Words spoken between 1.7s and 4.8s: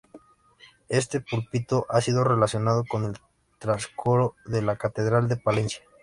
ha sido relacionado con el trascoro de la